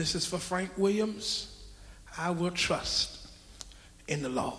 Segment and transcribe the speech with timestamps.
[0.00, 1.54] This is for Frank Williams.
[2.16, 3.28] I will trust
[4.08, 4.54] in the Lord.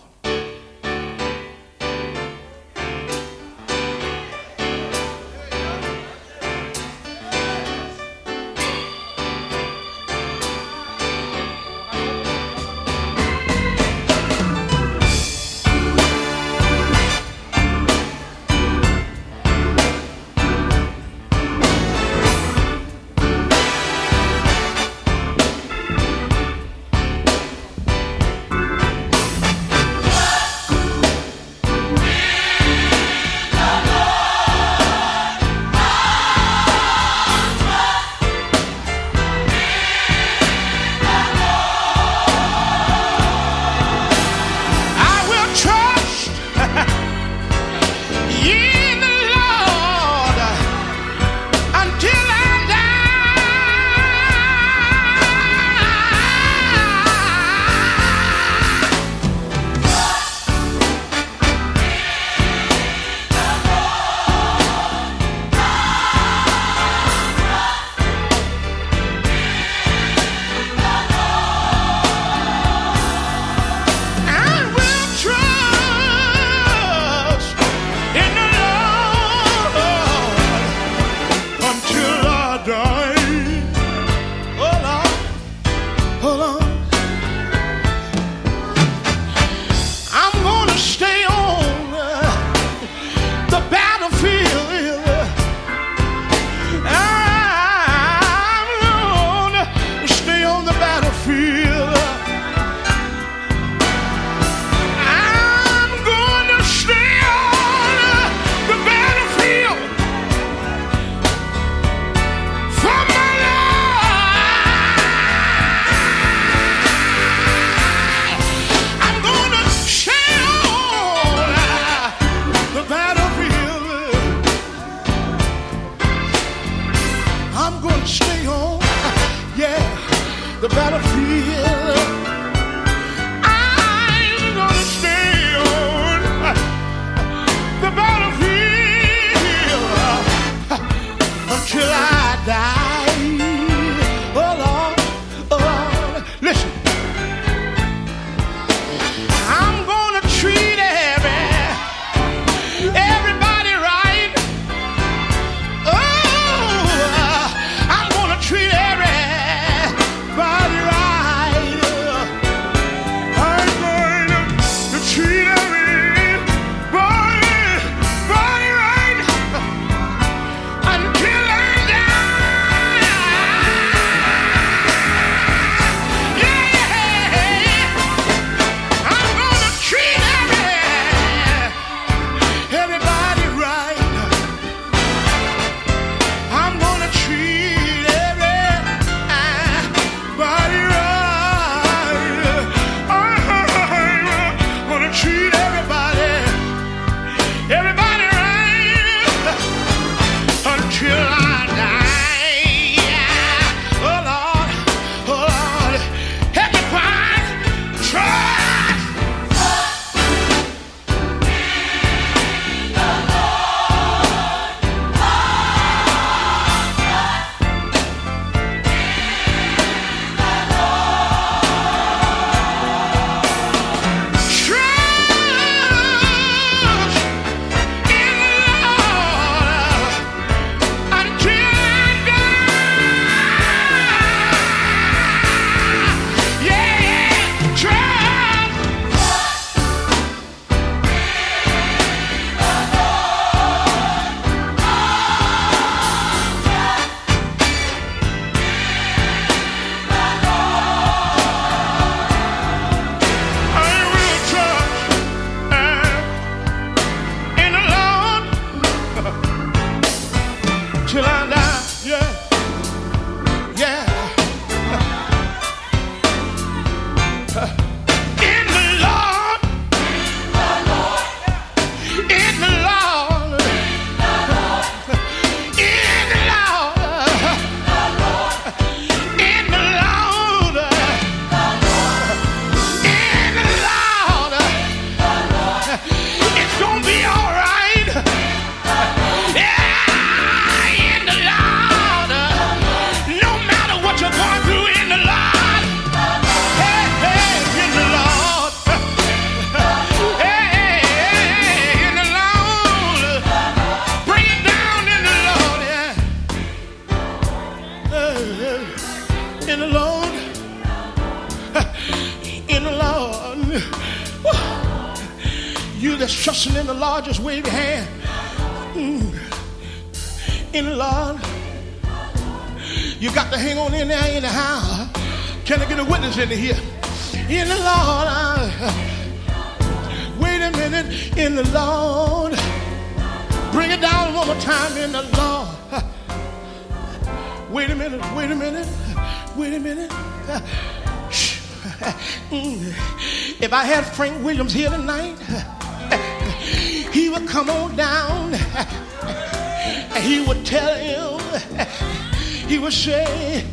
[344.21, 345.35] Frank Williams here tonight,
[347.12, 351.39] he would come on down and he would tell him,
[352.68, 353.65] he would say,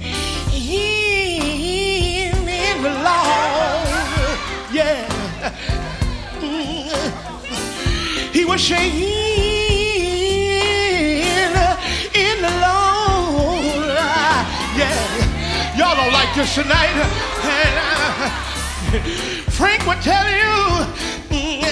[0.49, 3.89] "He in the Lord,
[4.73, 5.05] yeah.
[8.33, 9.05] He would say, "He
[11.25, 11.53] in
[12.41, 12.49] the
[14.81, 15.77] yeah.
[15.77, 16.97] Y'all don't like this tonight.
[17.45, 17.77] And,
[18.95, 19.38] uh,
[19.89, 20.85] would tell you
[21.33, 21.65] mm,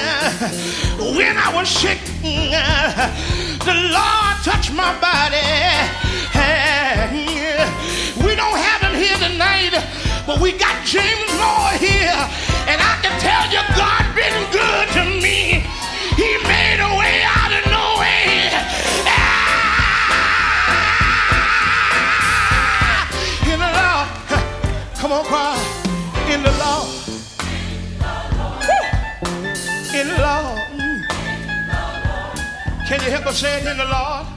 [1.18, 2.48] when I was sick, mm,
[3.60, 5.44] the Lord touched my body.
[8.24, 9.76] We don't have him here tonight,
[10.26, 12.16] but we got James Moore here,
[12.72, 15.60] and I can tell you God been good to me.
[16.16, 18.48] He made a way out of no way.
[19.12, 19.52] Ah!
[23.52, 24.08] In the Lord,
[24.96, 25.60] come on, choir.
[26.32, 26.85] In the Lord.
[32.96, 34.35] Can you help us say it in the Lord?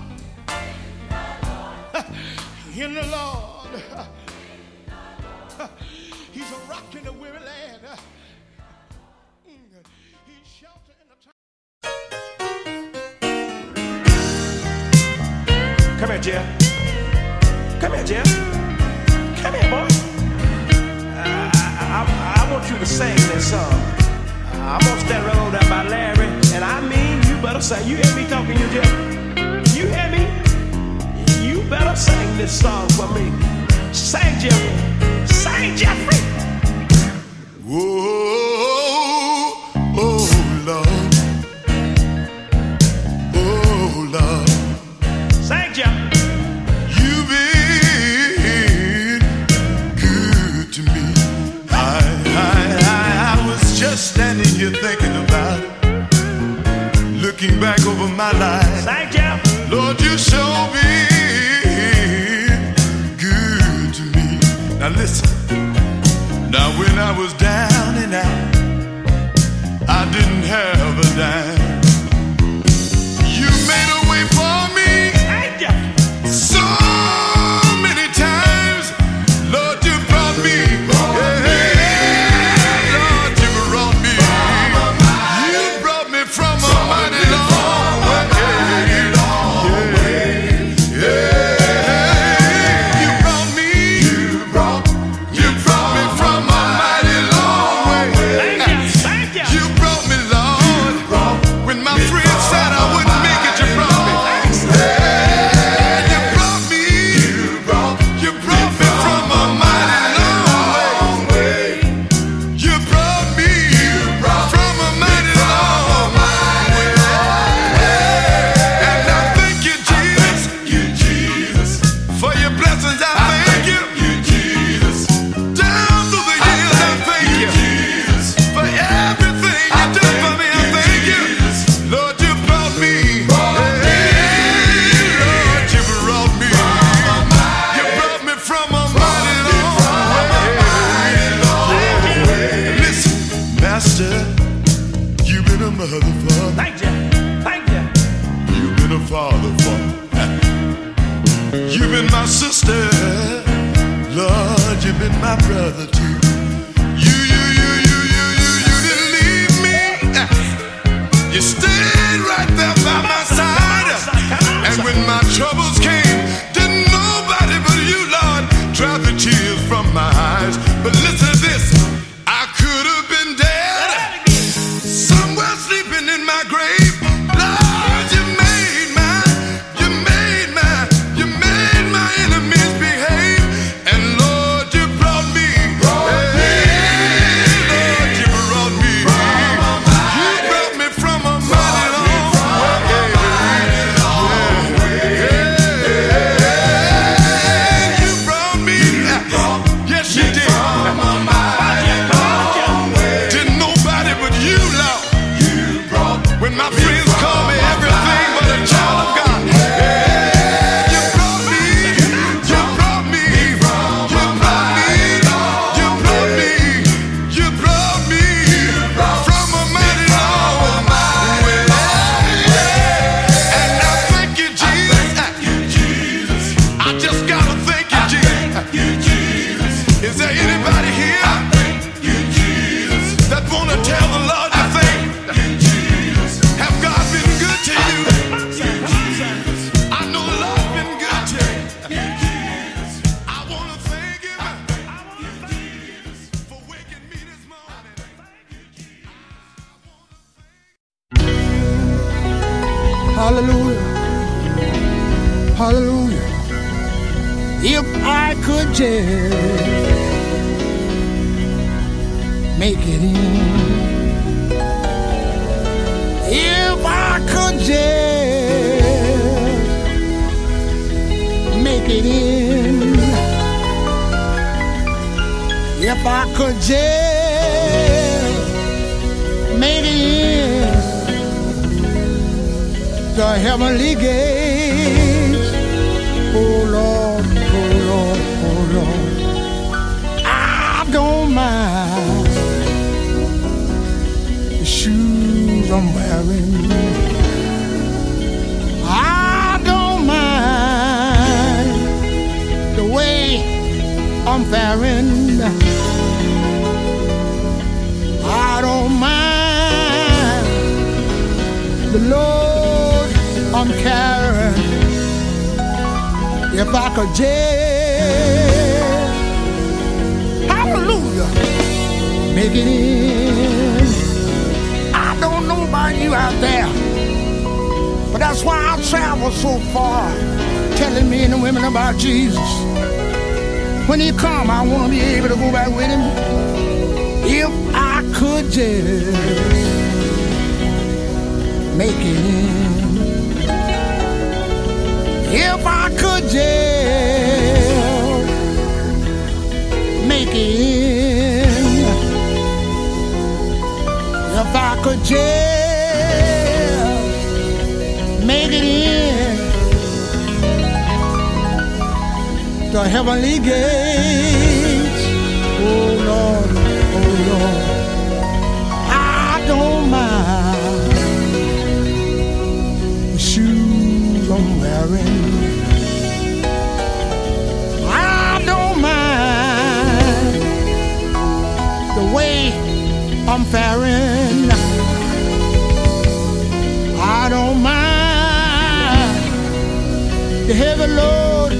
[390.49, 391.51] the heavy load,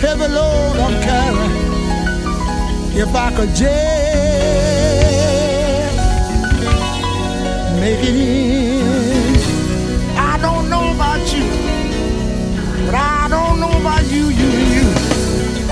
[0.00, 1.54] heavy load I'm carrying.
[2.96, 3.66] If I could just
[7.78, 9.36] make it in,
[10.16, 11.44] I don't know about you,
[12.86, 14.86] but I don't know about you, you, you.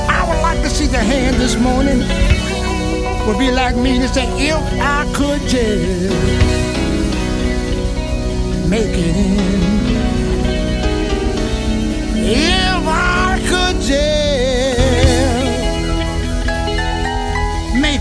[0.06, 2.00] I would like to see the hand this morning.
[3.26, 6.12] Would be like me to say if I could just
[8.68, 10.13] make it in.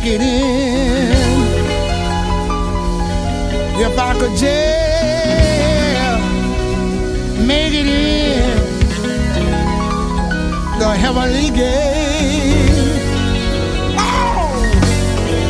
[0.04, 1.12] pack it in.
[3.80, 4.44] If I could just
[7.40, 8.60] make it in
[10.80, 12.82] the heavenly gate.
[13.98, 14.62] Oh,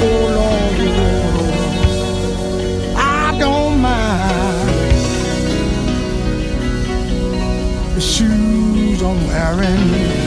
[0.04, 0.80] oh Lord,
[2.96, 4.70] I don't mind
[7.96, 10.23] the shoes I'm wearing.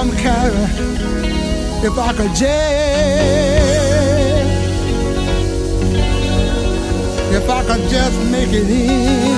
[0.00, 0.62] I'm carrying.
[1.82, 2.46] If I could just,
[7.34, 9.37] if I could just make it in.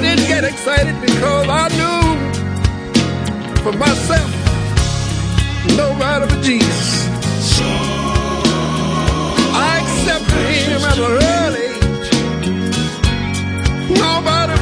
[0.00, 2.02] didn't get excited because I knew
[3.62, 4.30] for myself
[5.76, 7.08] no right of Jesus.
[9.52, 12.10] I accepted him at an early age.
[13.98, 14.59] Nobody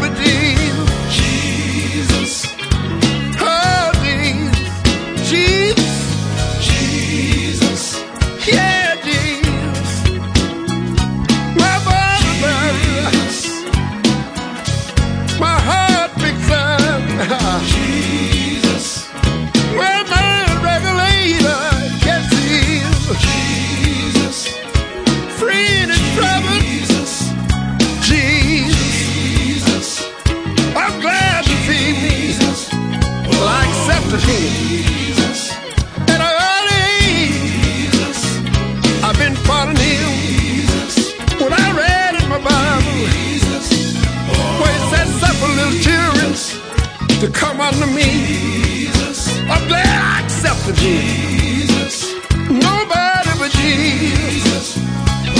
[50.78, 52.14] Jesus.
[52.48, 54.76] Nobody but Jesus.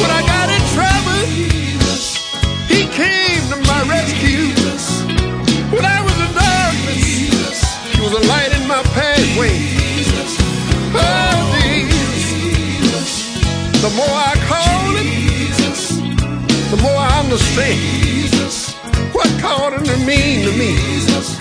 [0.01, 1.21] When I got in trouble,
[2.69, 4.51] He came to my rescue.
[5.75, 7.63] When I was in darkness,
[7.95, 9.55] He was a light in my pathway.
[10.95, 13.11] Oh, Jesus.
[13.83, 15.09] The more I call Him,
[16.71, 17.79] the more I understand
[19.15, 21.38] what calling Him mean to me.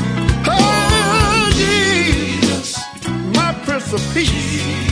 [3.93, 4.86] of peace.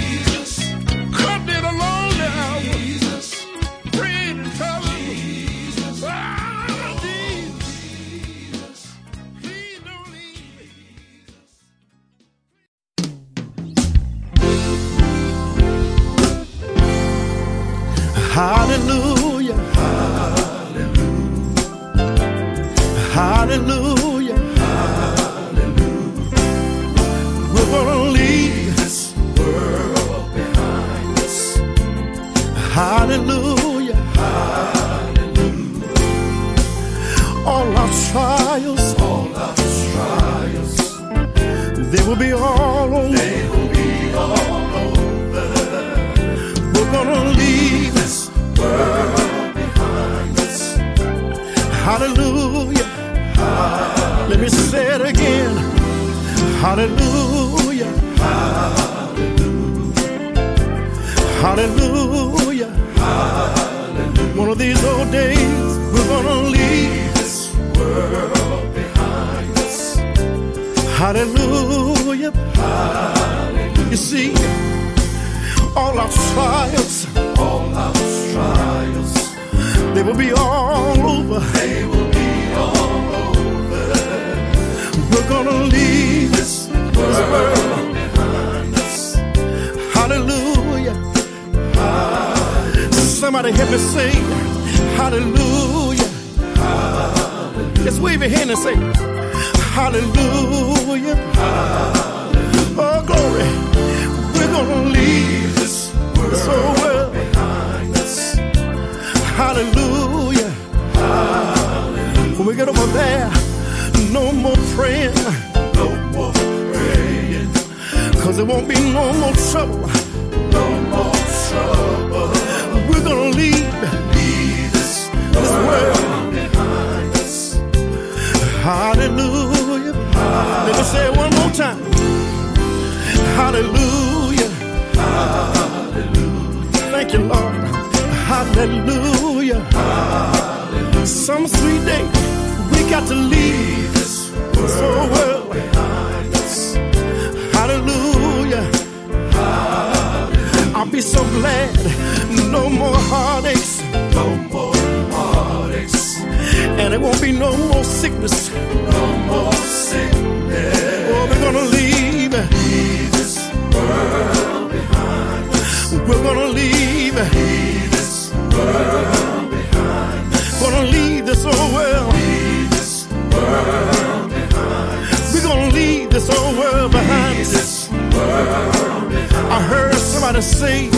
[157.25, 158.51] be no more sickness.
[158.51, 160.77] No more sickness.
[161.11, 162.33] Oh, we're gonna leave.
[162.33, 163.33] Leave this
[163.73, 165.49] world behind.
[165.55, 165.93] Us.
[166.07, 167.15] We're gonna leave.
[167.15, 170.33] Leave this world behind.
[170.35, 170.61] Us.
[170.61, 172.13] Gonna leave this old world.
[172.13, 172.91] Leave this
[173.33, 175.13] world behind.
[175.13, 175.33] Us.
[175.33, 177.37] We're gonna leave this old world behind.
[177.37, 179.53] Leave this world behind.
[179.57, 180.89] I heard somebody say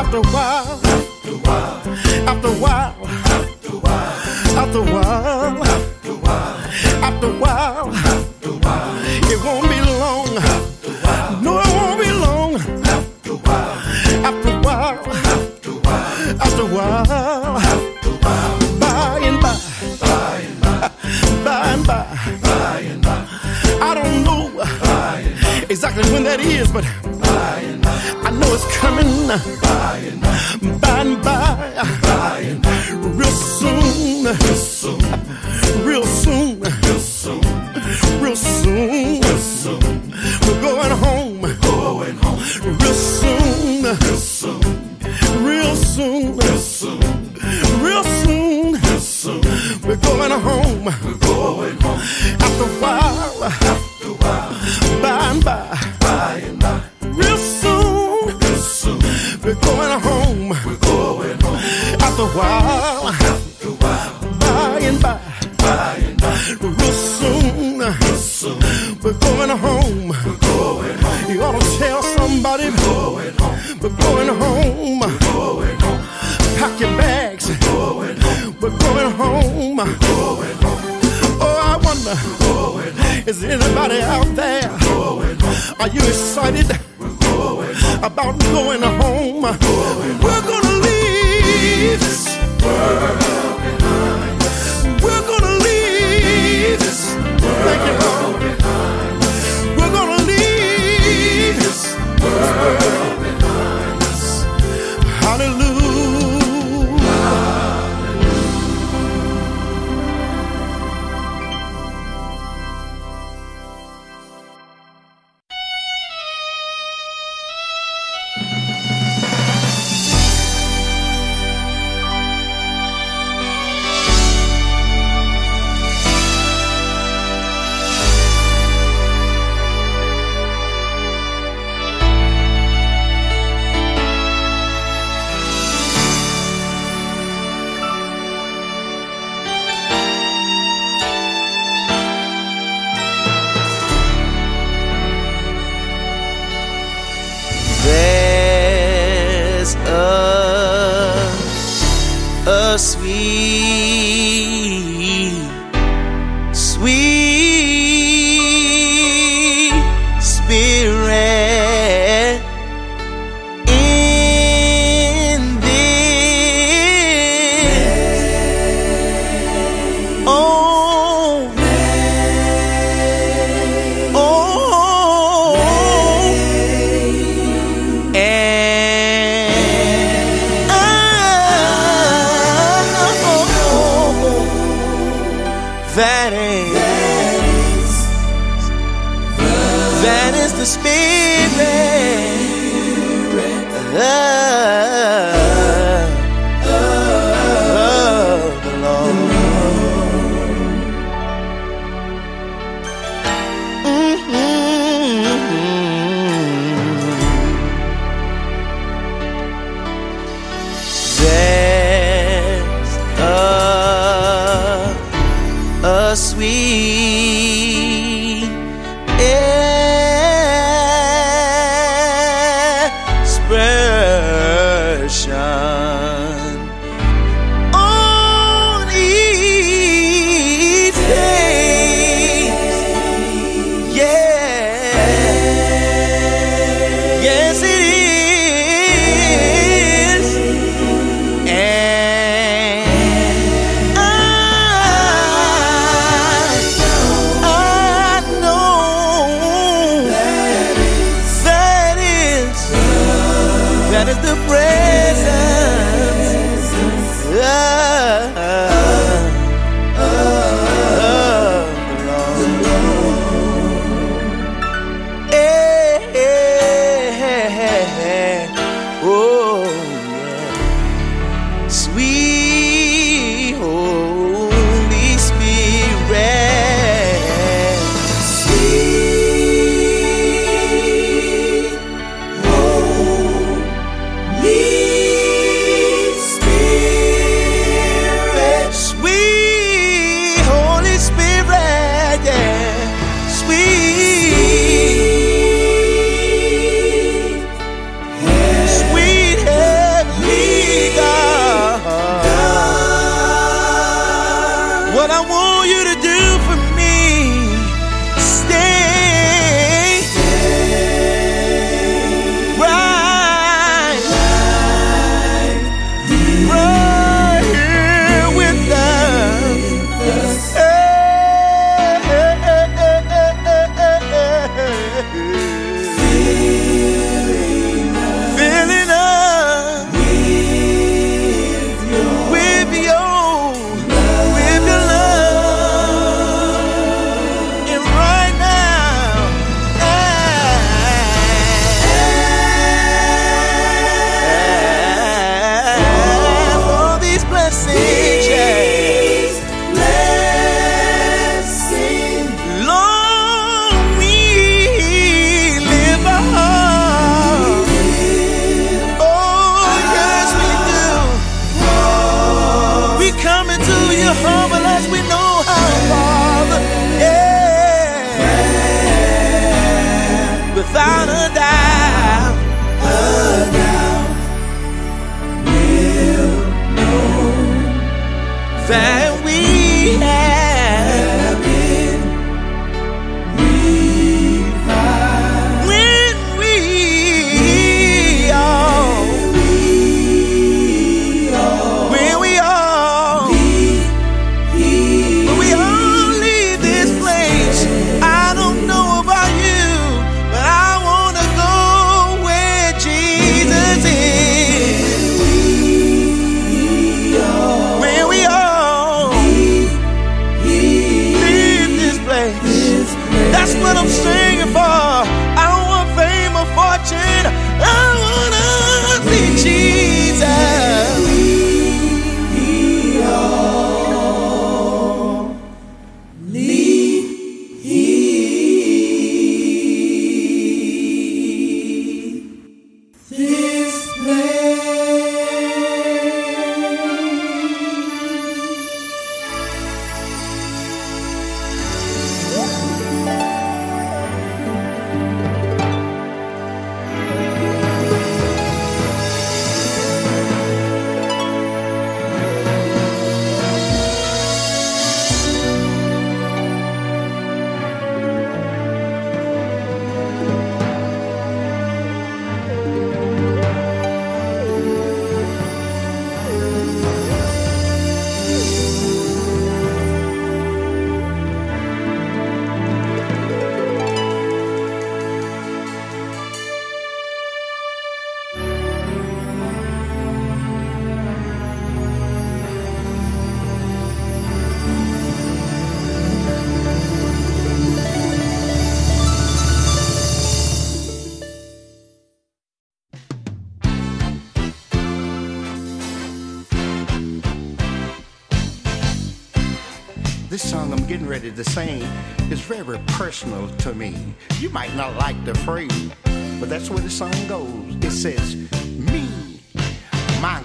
[0.00, 0.67] after a while.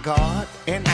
[0.03, 0.92] God, and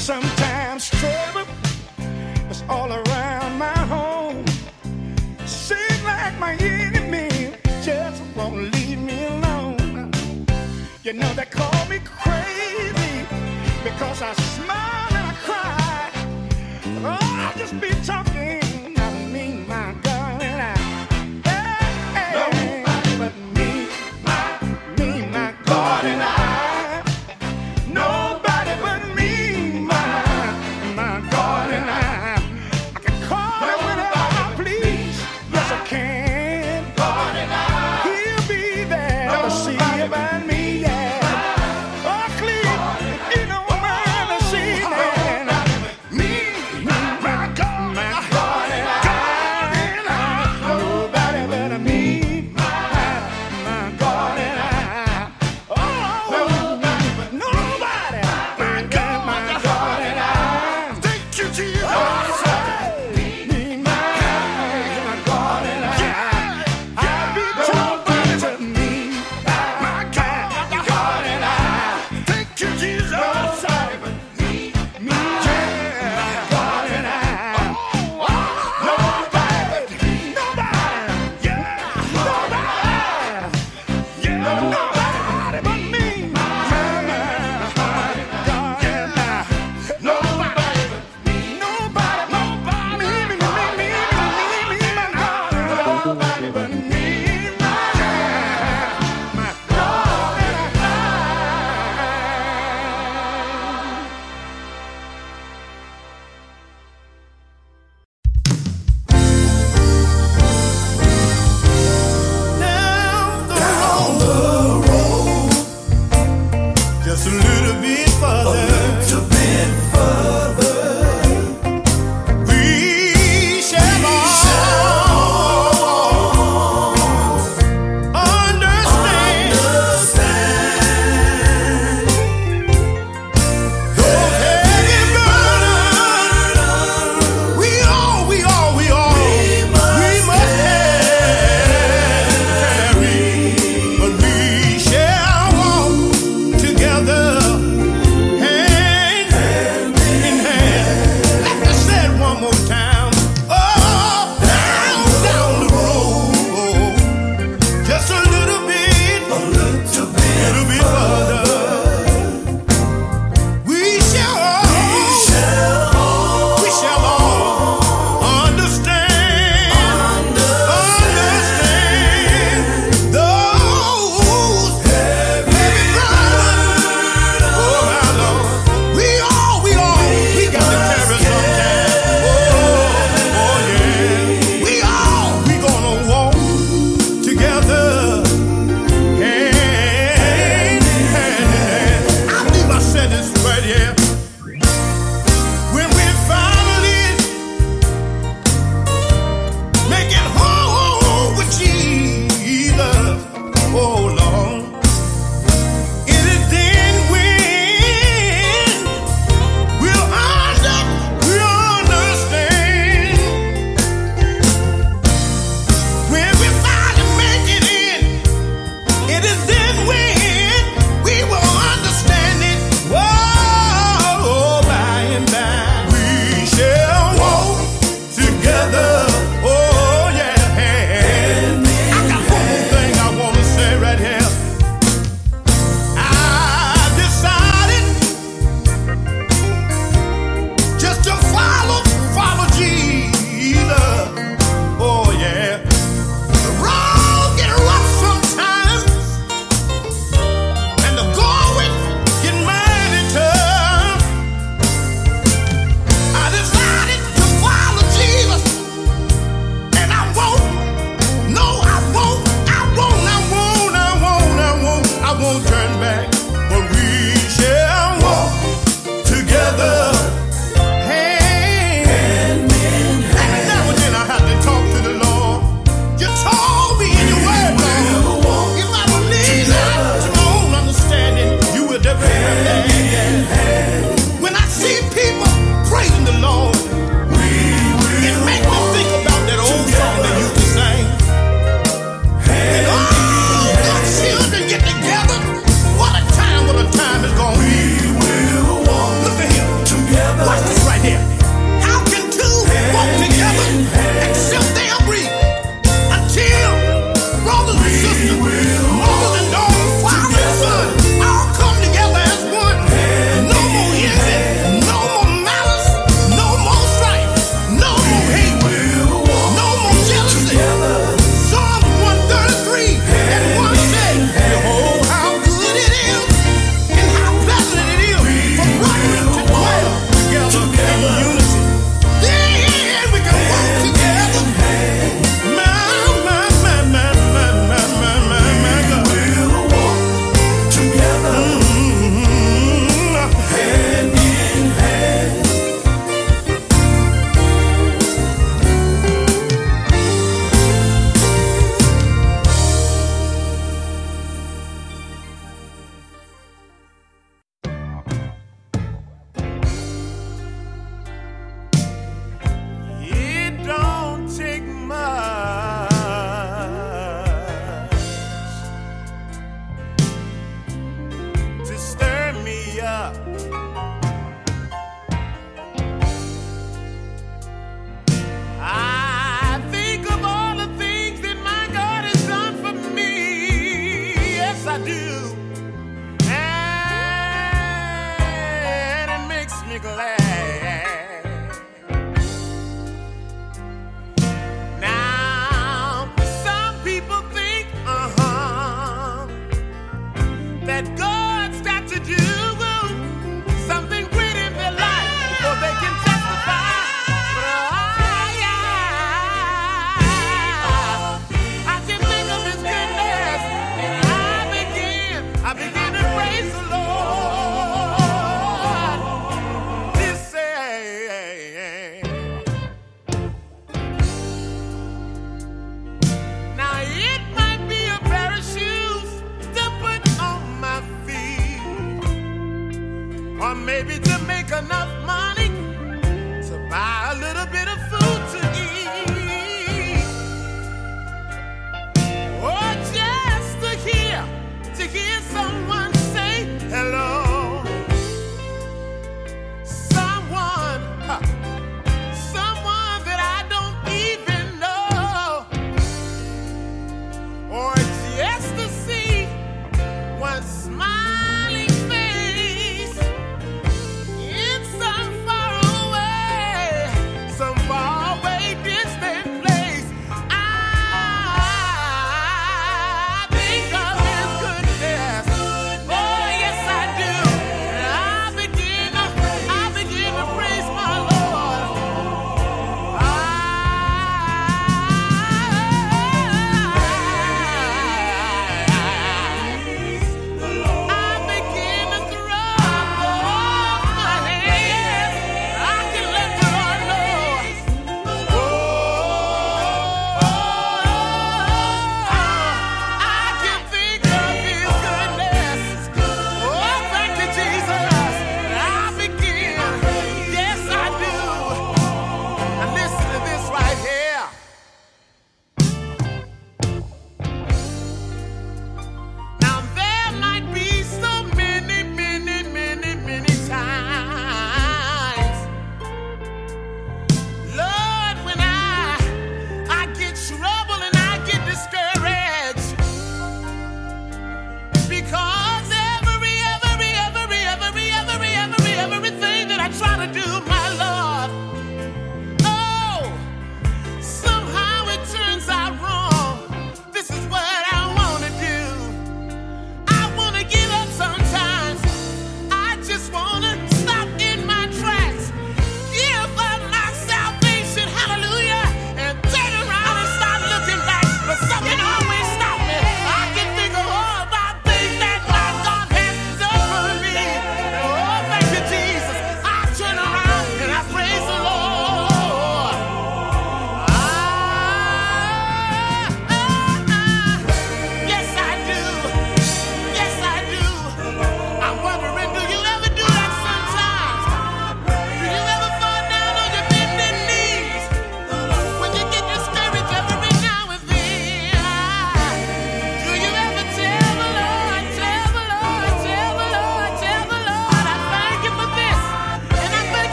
[0.00, 0.39] sometimes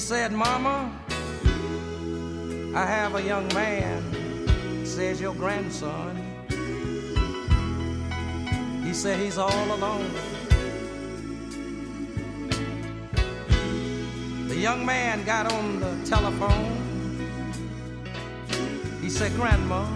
[0.00, 0.92] said, Mama,
[2.74, 6.20] I have a young man, says your grandson
[8.90, 10.10] he said he's all alone.
[14.48, 16.76] The young man got on the telephone.
[19.00, 19.86] He said, Grandma,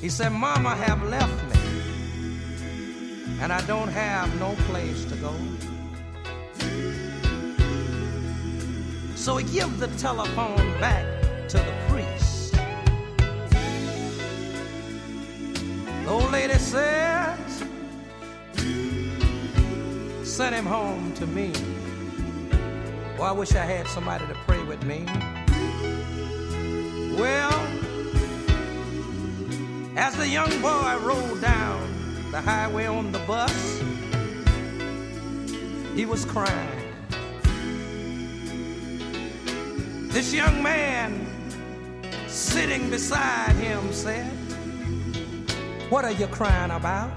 [0.00, 1.60] he said, Mama have left me,
[3.40, 5.34] and I don't have no place to go.
[9.24, 11.06] So he give the telephone back
[11.48, 12.52] to the priest.
[16.02, 17.38] The old lady said,
[20.22, 21.54] send him home to me.
[23.16, 25.06] Well, I wish I had somebody to pray with me.
[27.18, 27.54] Well,
[29.96, 33.80] as the young boy rolled down the highway on the bus,
[35.96, 36.73] he was crying.
[40.14, 41.26] This young man
[42.28, 44.30] sitting beside him said,
[45.90, 47.10] what are you crying about?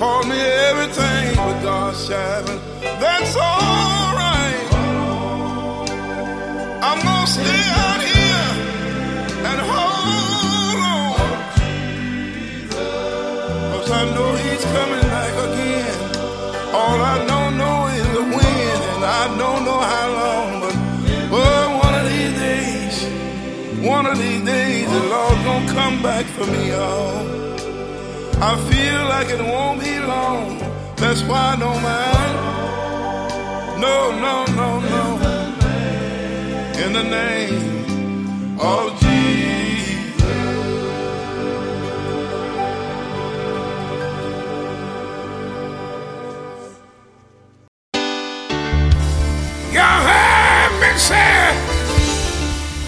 [0.00, 2.46] Call me everything but God's child.
[2.80, 4.72] That's alright.
[6.88, 8.48] I'm gonna stay out here
[9.44, 11.16] and hold on.
[13.72, 15.94] Cause I know he's coming back again.
[16.72, 20.74] All I don't know is the when, and I don't know how long, but
[21.28, 26.46] boy, one of these days, one of these days, the Lord's gonna come back for
[26.46, 27.39] me, y'all.
[28.42, 30.58] I feel like it won't be long.
[30.96, 32.36] That's why I don't mind.
[33.78, 35.04] No, no, no, no.
[36.82, 39.20] In the name of Jesus.
[49.70, 51.54] Y'all have been said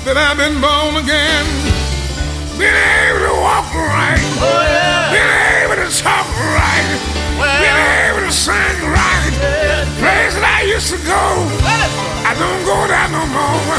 [0.04, 1.44] that I've been born again.
[2.58, 4.18] Been able to walk right.
[4.40, 5.01] Oh, Talk right.
[7.60, 7.76] Been
[8.08, 9.34] able to sing right.
[10.00, 11.22] Place that I used to go.
[12.24, 13.76] I don't go there no more.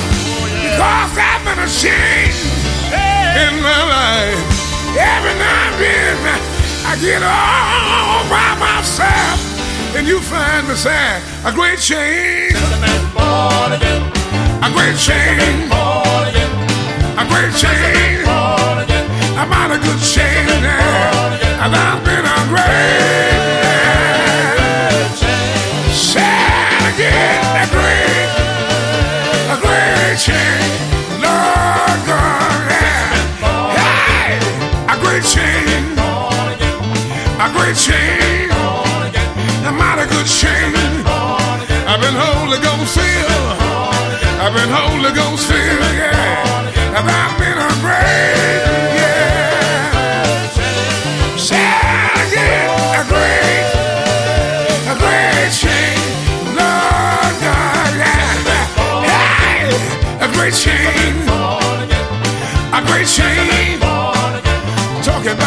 [0.61, 2.37] Because I've been a change
[2.93, 4.41] in my life.
[4.93, 6.17] Every now and then
[6.85, 9.41] I get all by myself.
[9.97, 12.53] And you find me saying a great change.
[14.61, 15.69] A great change.
[17.17, 18.21] A great change.
[19.33, 21.33] I'm on a good change now.
[21.63, 23.32] And I've been a great
[44.45, 46.02] I've been Holy Ghost filled.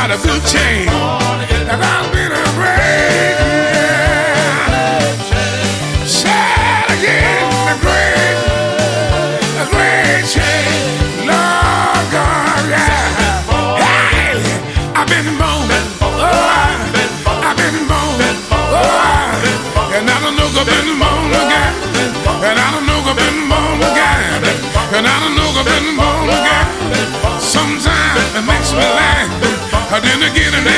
[0.07, 1.26] About a good change.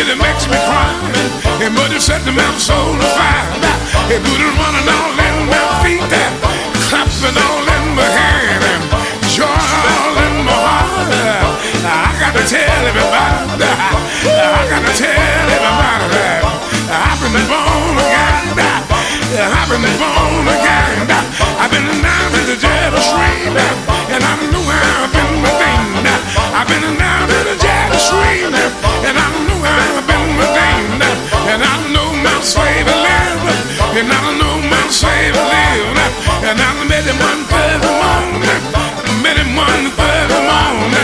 [0.08, 0.88] It makes me cry.
[1.60, 3.44] And but it set the mountain soul to fire.
[4.08, 6.00] It put it running all in my feet.
[6.88, 8.64] Clapping all in my hand.
[8.64, 8.84] And
[9.28, 11.60] joy all in my heart.
[11.84, 13.68] I got to tell everybody.
[13.68, 16.40] I got to tell everybody that
[16.88, 18.56] I've been born again.
[19.38, 21.04] I've been born again.
[21.60, 23.52] I've been down to the jealous stream.
[24.08, 26.08] And I know I've been redeemed.
[26.56, 26.97] I've been
[32.48, 33.68] my Savior lives.
[33.98, 36.00] And I don't know my Savior lives.
[36.48, 38.40] And I met him one Thursday morning.
[39.22, 40.97] Met him one Thursday morning.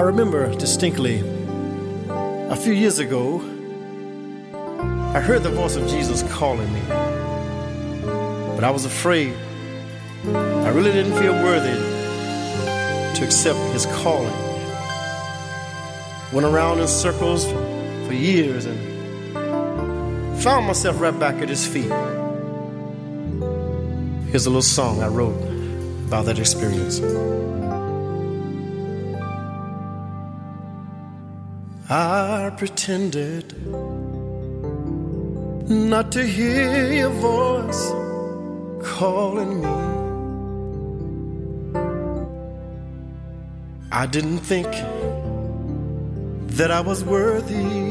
[0.00, 1.18] I remember distinctly
[2.08, 3.38] a few years ago,
[5.14, 6.80] I heard the voice of Jesus calling me.
[8.54, 9.34] But I was afraid.
[10.24, 11.76] I really didn't feel worthy
[13.18, 14.32] to accept his calling.
[16.32, 17.44] Went around in circles
[18.06, 18.78] for years and
[20.42, 21.92] found myself right back at his feet.
[24.30, 25.36] Here's a little song I wrote
[26.06, 27.00] about that experience.
[31.92, 33.52] I pretended
[35.68, 37.90] not to hear your voice
[38.80, 39.66] calling me.
[43.90, 44.70] I didn't think
[46.58, 47.90] that I was worthy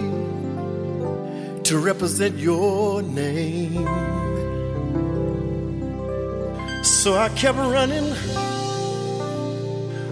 [1.63, 3.85] to represent your name.
[6.83, 8.13] So I kept running.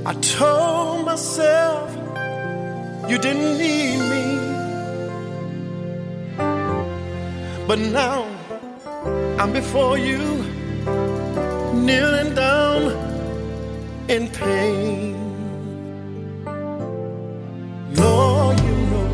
[0.06, 1.87] I told myself
[3.10, 4.26] you didn't need me.
[7.68, 8.26] But now
[9.40, 10.20] I'm before you,
[11.74, 12.82] kneeling down
[14.10, 15.16] in pain.
[17.96, 19.08] Lord, you know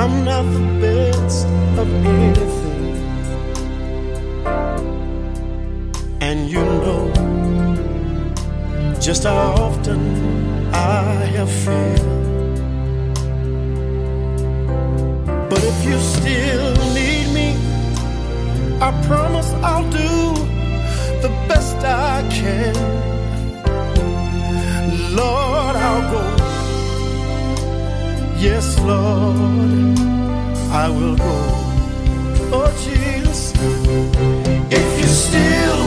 [0.00, 1.46] I'm not the best
[1.78, 2.65] of anything.
[9.06, 10.00] Just how often
[10.74, 11.04] I
[11.36, 12.58] have failed.
[15.48, 17.48] But if you still need me,
[18.80, 20.34] I promise I'll do
[21.22, 22.74] the best I can.
[25.14, 26.24] Lord, I'll go.
[28.40, 30.00] Yes, Lord,
[30.82, 31.38] I will go.
[32.56, 33.52] Oh, Jesus,
[34.68, 35.85] if you still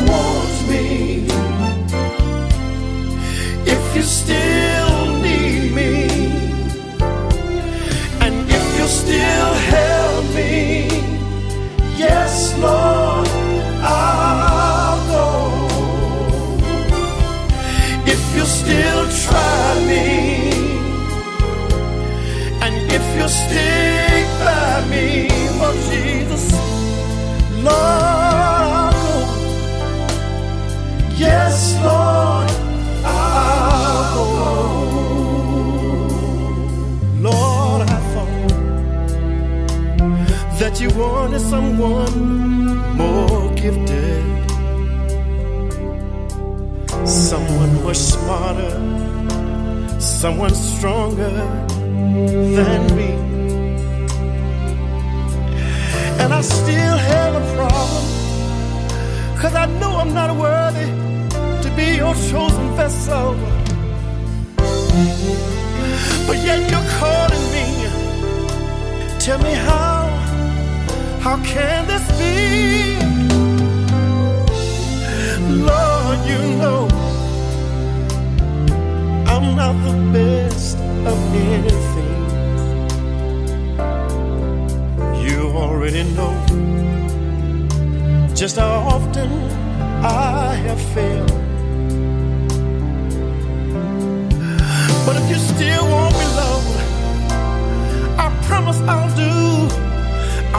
[3.90, 6.06] if you still need me,
[8.22, 10.86] and if you still help me,
[11.98, 13.28] yes, Lord,
[13.82, 15.68] I'll go.
[18.06, 20.52] If you still try me,
[22.61, 25.28] and if you stick by me,
[25.66, 26.45] oh Jesus,
[27.64, 28.09] Lord,
[40.81, 44.23] you wanted someone more gifted,
[47.06, 48.76] someone was smarter,
[49.99, 51.31] someone stronger
[52.56, 53.11] than me.
[56.22, 58.06] And I still have a problem,
[59.41, 60.89] cause I know I'm not worthy
[61.64, 63.35] to be your chosen vessel.
[66.26, 67.65] But yet you're calling me.
[69.19, 69.99] Tell me how,
[71.22, 72.96] how can this be?
[75.70, 76.88] Lord, you know
[79.28, 80.78] I'm not the best
[81.12, 82.20] of anything.
[85.26, 86.36] You already know
[88.36, 89.30] just how often
[90.02, 91.30] I have failed.
[95.06, 96.78] But if you still want me, Lord,
[98.24, 99.39] I promise I'll do,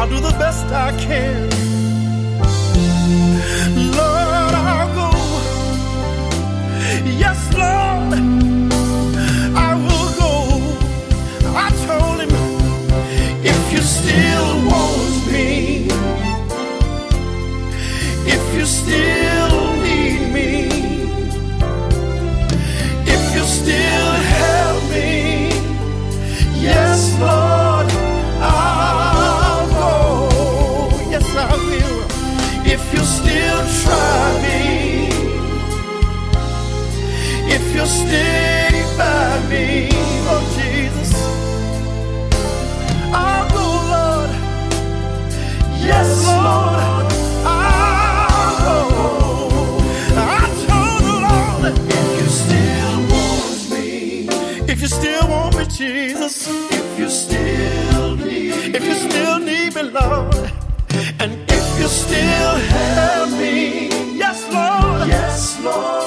[0.00, 1.50] I'll do the best I can.
[3.98, 5.10] Lord, I'll go.
[7.22, 8.18] Yes, Lord,
[9.54, 10.32] I will go.
[11.54, 12.32] I told him,
[13.44, 15.88] if you still want me,
[18.24, 19.39] if you still
[37.80, 39.88] you'll stay by me,
[40.28, 41.12] oh Jesus.
[43.10, 44.30] I'll go, Lord.
[45.88, 47.08] Yes, Lord.
[47.46, 48.76] I'll go.
[50.14, 53.88] I told the Lord if you still want me,
[54.72, 59.82] if you still want me, Jesus, if you still need, if you still need me,
[59.82, 60.52] Lord,
[61.18, 63.88] and if you still have me,
[64.18, 65.08] yes, Lord.
[65.08, 65.99] Yes, Lord.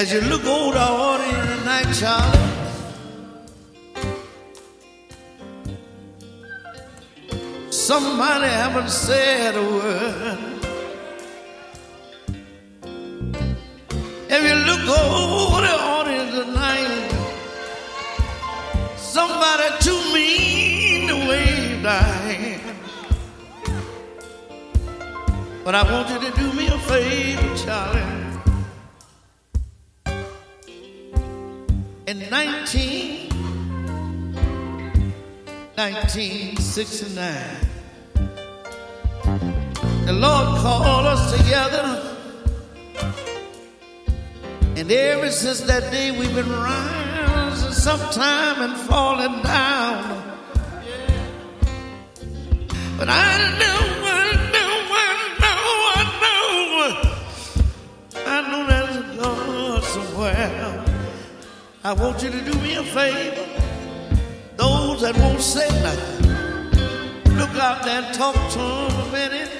[0.00, 2.48] As you look over the audience tonight, Charlie.
[7.70, 10.38] Somebody haven't said a word.
[14.30, 17.10] If you look over the audience tonight,
[18.96, 22.62] somebody too mean to wave their hand.
[25.62, 28.19] But I want you to do me a favor, Charlie.
[32.10, 33.30] In 19,
[35.76, 37.68] 1969,
[40.06, 42.16] the Lord called us together.
[44.74, 50.20] And ever since that day, we've been rising sometime and falling down.
[52.98, 53.99] But I know,
[61.82, 63.46] I want you to do me a favor.
[64.56, 66.26] Those that won't say nothing,
[67.38, 69.50] look out there and talk to them a minute.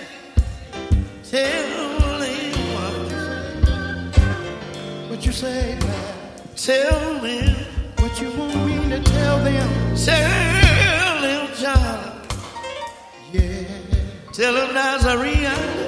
[1.24, 2.92] Tell them what,
[5.10, 6.14] what you say, man.
[6.56, 7.56] Tell them
[7.96, 9.96] what you want me to tell them.
[9.96, 12.20] Tell them, John.
[13.32, 13.64] Yeah.
[14.34, 15.80] Tell them Nazarene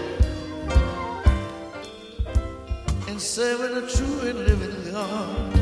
[3.07, 5.62] and serve the true and living God.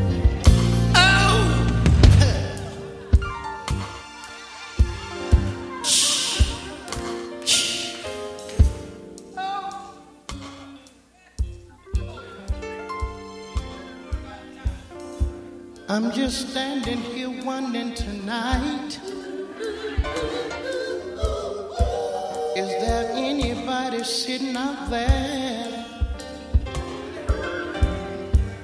[15.91, 19.01] I'm just standing here wondering tonight.
[22.57, 25.85] Is there anybody sitting out there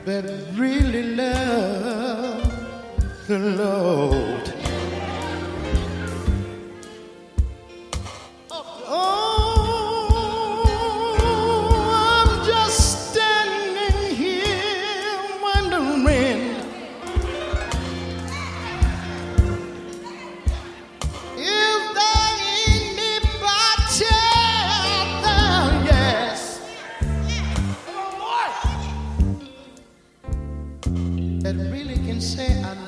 [0.05, 0.25] that
[0.55, 2.49] really loves
[3.27, 4.56] the Lord?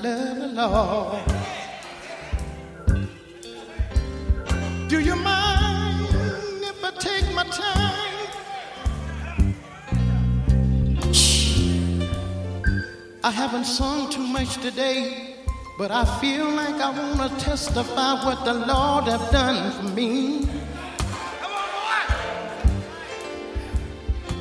[0.08, 1.22] Lord.
[4.88, 6.08] Do you mind
[6.62, 8.28] if I take my time?
[13.22, 15.36] I haven't sung too much today,
[15.76, 20.48] but I feel like I want to testify what the Lord have done for me.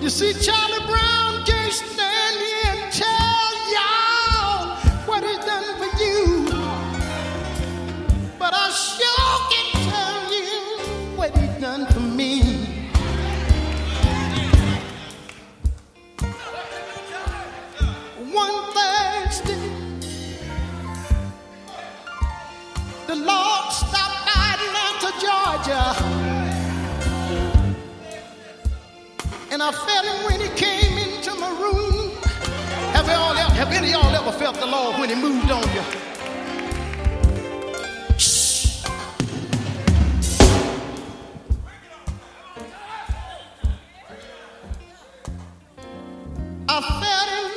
[0.02, 2.07] You see, Charlie Brown gave.
[25.68, 25.94] Georgia.
[29.52, 32.12] And I felt him when he came into my room.
[32.94, 35.82] Have, ever- have any of y'all ever felt the Lord when he moved on you?
[46.70, 47.52] I felt him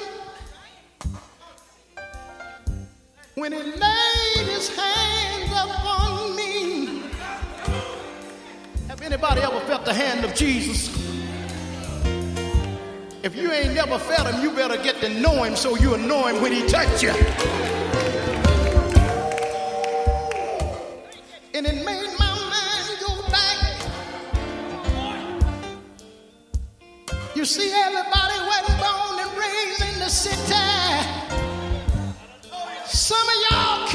[3.35, 6.00] when he laid his hands upon
[9.13, 10.89] anybody ever felt the hand of Jesus?
[13.25, 16.29] If you ain't never felt him, you better get to know him so you'll know
[16.29, 17.11] him when he touch you.
[21.53, 23.59] And it made my mind go back.
[27.35, 30.55] You see, everybody wasn't born and raised in the city.
[32.87, 33.89] Some of y'all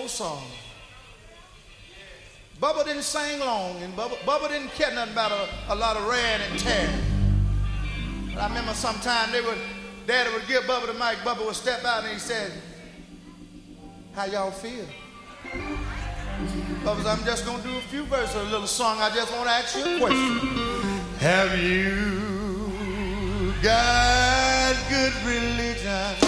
[0.00, 0.42] old songs.
[2.60, 6.06] Bubba didn't sing long, and Bubba, Bubba didn't care nothing about a, a lot of
[6.06, 6.90] ran and tear.
[8.34, 9.58] But I remember sometime they would,
[10.06, 11.18] Daddy would give Bubba the mic.
[11.18, 12.52] Bubba would step out and he said,
[14.14, 14.86] "How y'all feel?"
[16.84, 19.00] Bubba "I'm just gonna do a few verses of a little song.
[19.00, 20.38] I just want to ask you a question.
[21.18, 26.19] Have you got good religion?"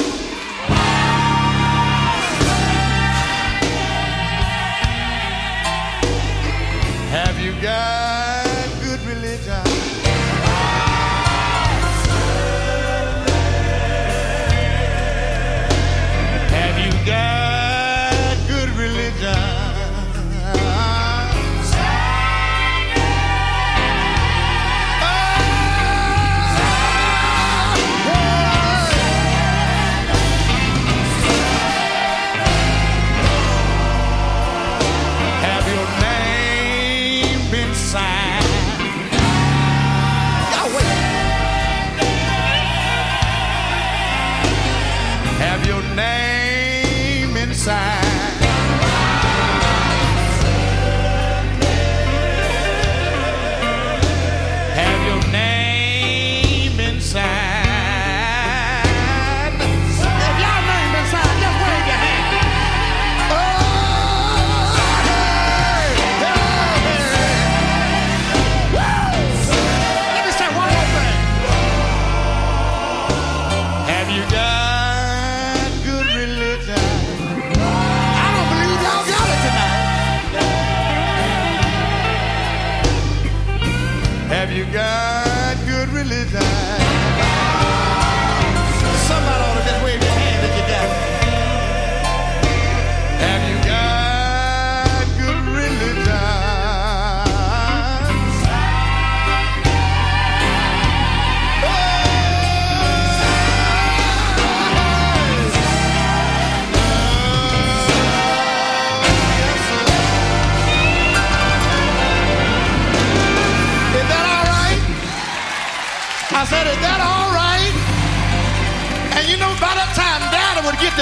[7.13, 8.47] Have you got
[8.83, 9.67] good religion?
[16.49, 17.42] Have you got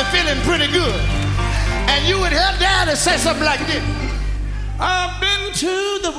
[0.06, 1.00] feeling pretty good.
[1.88, 3.82] And you would hear Daddy say something like this.
[4.78, 6.12] I've been to the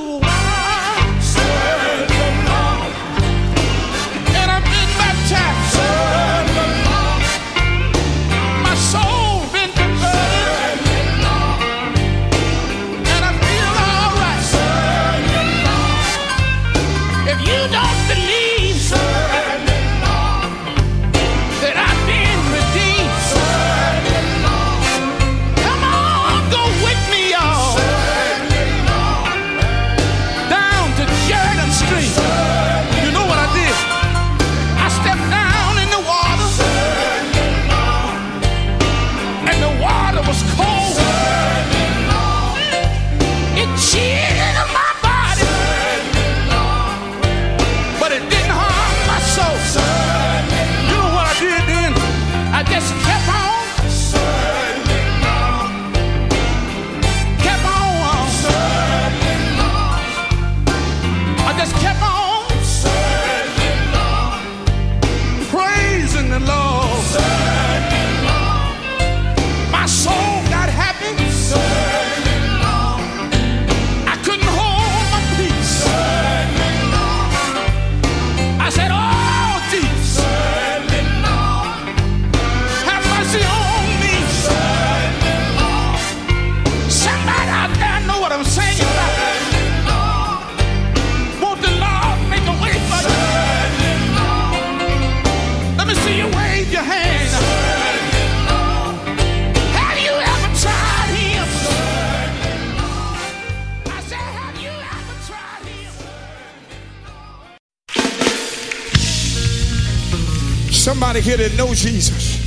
[111.74, 112.40] Jesus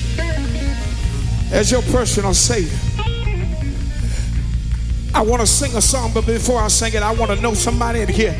[1.52, 2.78] as your personal Savior.
[5.14, 7.54] I want to sing a song, but before I sing it, I want to know
[7.54, 8.34] somebody in here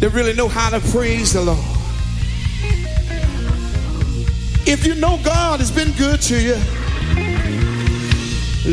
[0.00, 1.58] that really know how to praise the Lord.
[4.66, 6.56] If you know God has been good to you,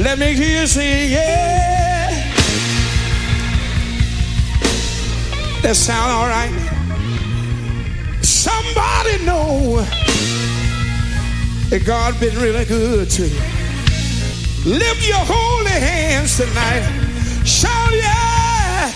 [0.01, 2.33] let me hear you say, yeah.
[5.61, 6.51] That sound all right?
[8.21, 9.82] Somebody know
[11.73, 13.41] that God been really good to you.
[14.63, 16.85] Lift your holy hands tonight.
[17.43, 18.93] Shout yeah.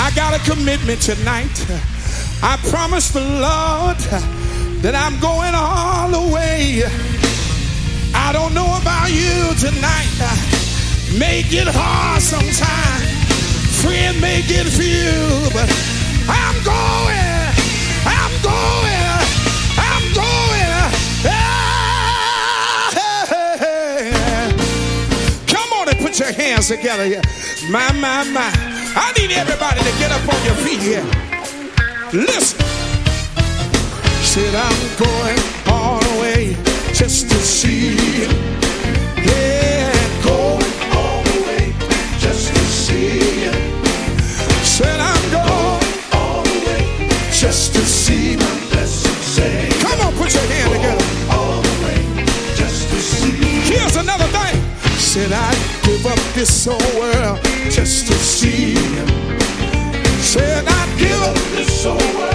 [0.00, 1.52] I got a commitment tonight.
[2.42, 4.00] I promise the Lord
[4.80, 6.80] that I'm going all the way.
[8.14, 10.16] I don't know about you tonight.
[11.18, 13.04] May get hard sometimes.
[13.82, 15.68] Friend may get few, but
[16.26, 17.33] I'm going.
[26.44, 27.22] Hands together here.
[27.70, 28.50] My, my, my.
[28.96, 31.04] I need everybody to get up on your feet here.
[32.12, 32.60] Listen.
[34.22, 35.38] Said I'm going
[35.72, 36.56] all the way
[36.92, 37.96] just to see.
[39.24, 39.53] Yeah,
[55.14, 57.38] Said I'd give up this whole world
[57.70, 59.06] just to see him.
[60.18, 62.33] Said I'd give up this whole world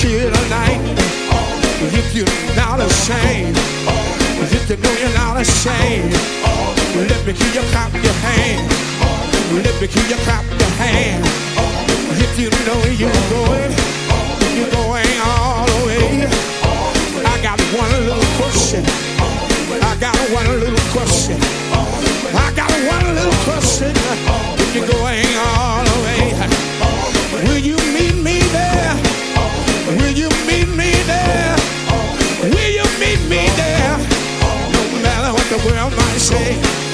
[0.00, 0.80] Tonight, night.
[1.92, 3.56] If you're not ashamed,
[4.40, 6.12] if you know you're not ashamed,
[7.10, 8.70] let me hear you clap your hand.
[9.52, 11.24] Let me hear you clap your hand.
[12.18, 13.72] If you know you're going,
[14.56, 16.26] you're going all the way.
[17.24, 18.84] I got one little question.
[19.82, 21.36] I got one little question.
[22.34, 23.92] I got one little question.
[24.58, 27.91] If you're going all the way, will you?
[36.22, 36.91] Say.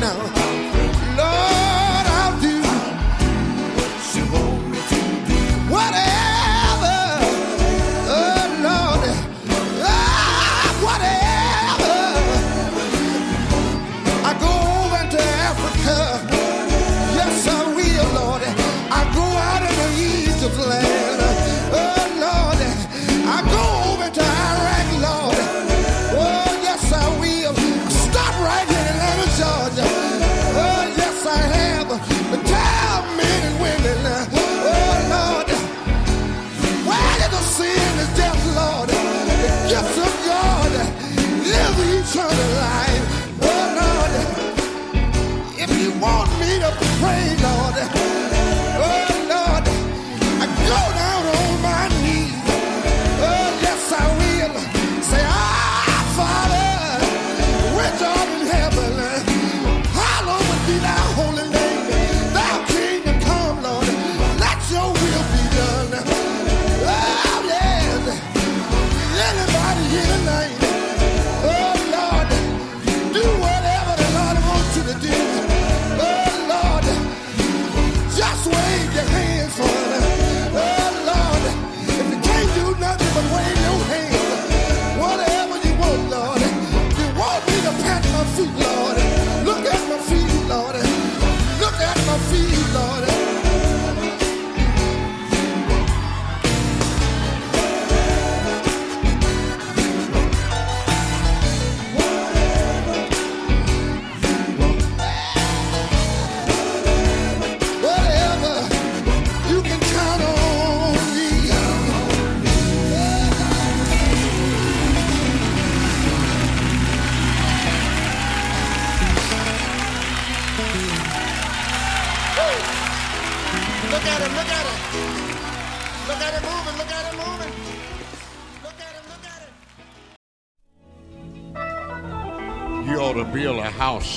[0.00, 0.39] Now.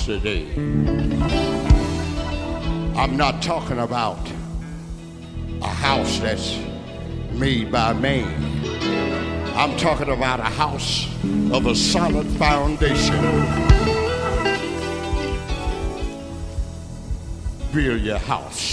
[0.04, 0.46] today.
[2.94, 4.18] I'm not talking about
[5.62, 6.58] a house that's
[7.32, 8.30] made by man.
[9.56, 11.06] I'm talking about a house
[11.52, 13.18] of a solid foundation.
[17.72, 18.63] Build your house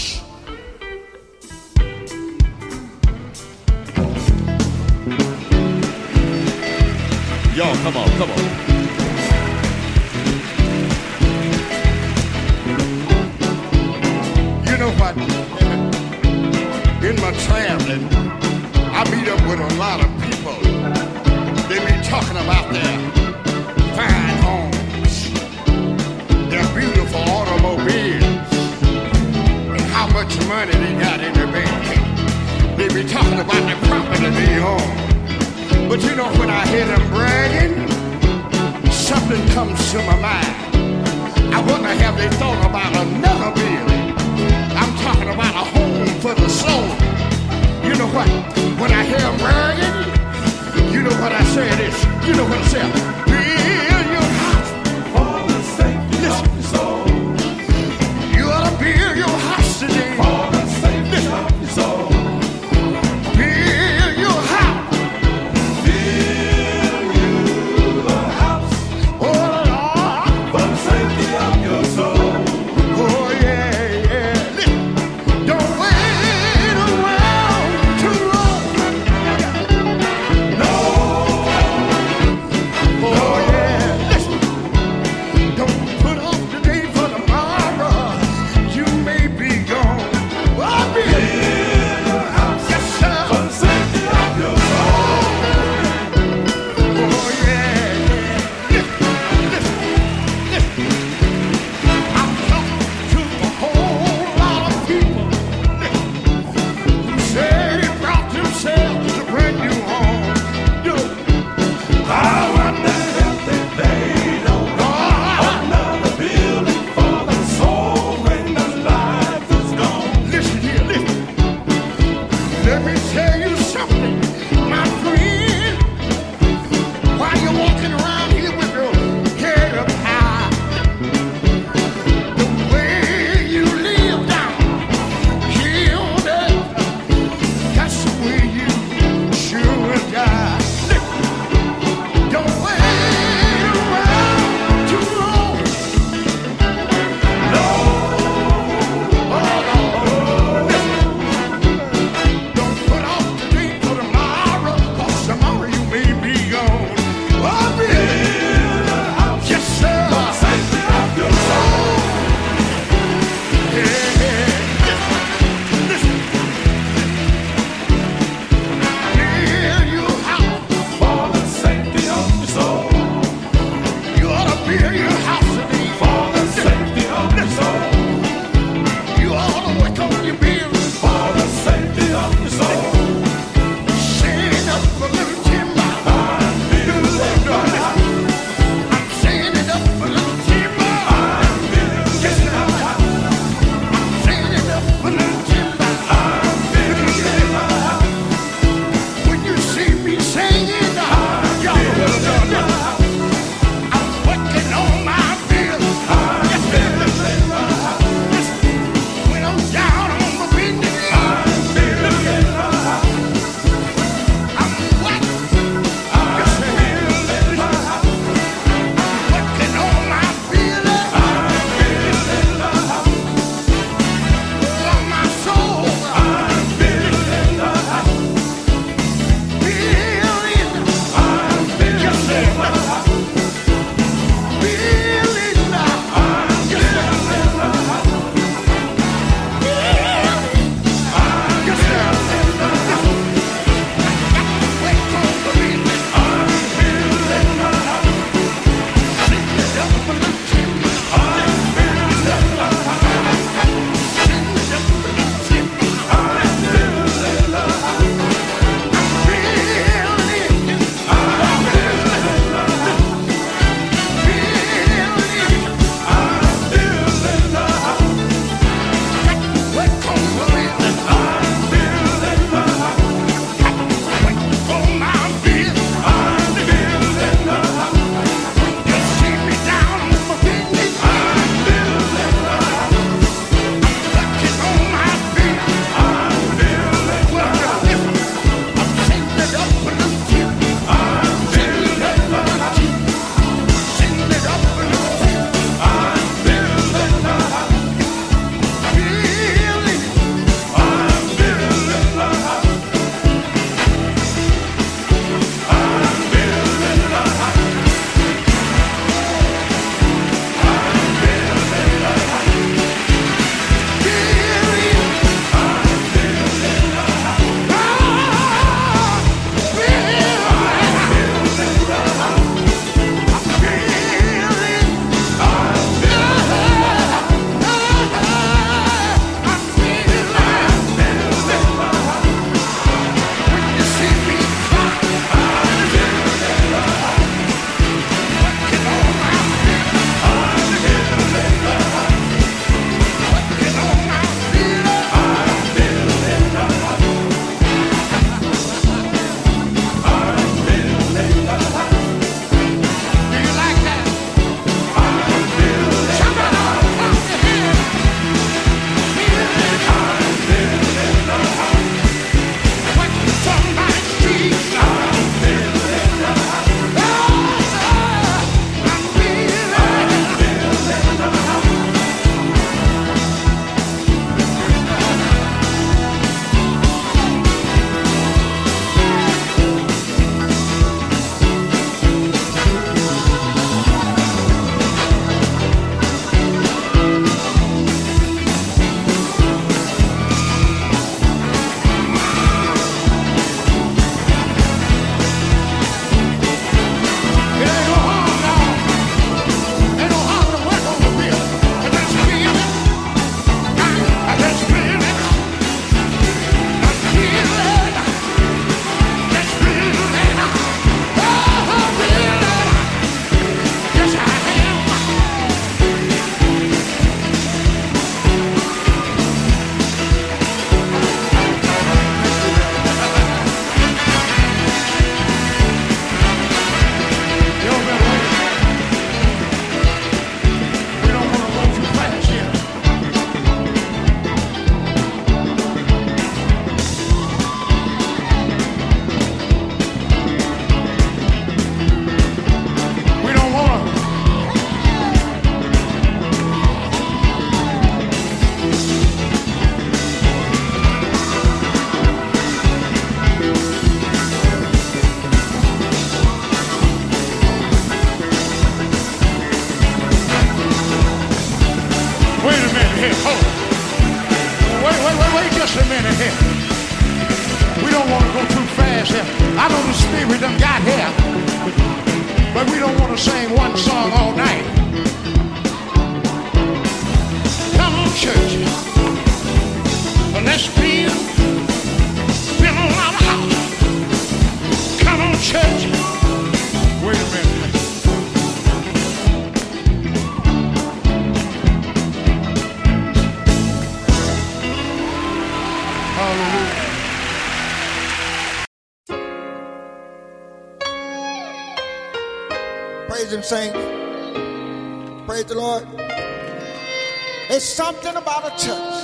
[508.58, 508.98] church.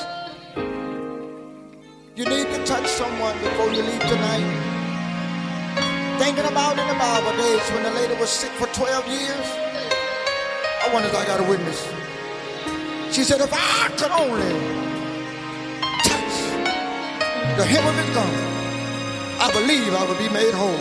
[2.16, 4.48] You need to touch someone before you leave tonight.
[6.20, 9.48] Thinking about in the Bible days when the lady was sick for 12 years.
[10.84, 11.86] I wonder if I got a witness.
[13.14, 14.54] She said, if I could only
[16.04, 16.36] touch
[17.58, 18.48] the hem of his garment,
[19.40, 20.80] I believe I would be made whole.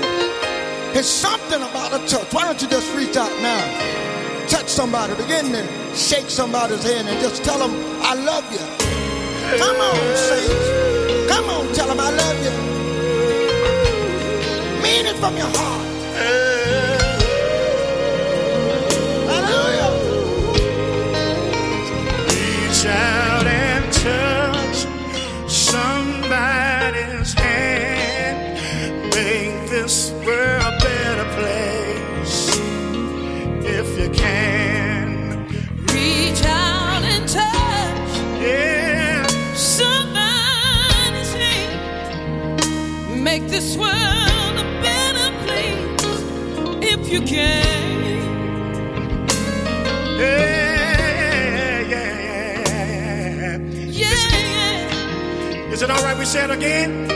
[0.96, 2.32] It's something about a touch.
[2.32, 4.48] Why don't you just reach out now?
[4.48, 5.14] Touch somebody.
[5.14, 8.58] Begin there shake somebody's hand and just tell them, I love you.
[9.58, 11.31] Come on, saints.
[11.31, 12.50] Come on, tell them I love you.
[14.83, 16.45] Mean it from your heart.
[43.66, 46.02] this world a better place
[46.92, 47.66] if you can.
[50.20, 51.00] Yeah,
[51.50, 53.58] yeah, yeah, yeah.
[53.58, 55.72] Is, yeah.
[55.72, 57.08] is it all right we say it again?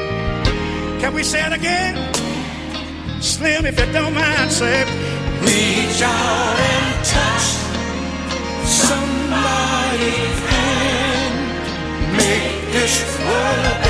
[1.00, 1.94] Can we say it again?
[3.22, 4.82] Slim, if you don't mind, say
[5.46, 7.46] Reach out and touch
[8.66, 11.34] somebody's hand.
[12.16, 13.89] Make this world a better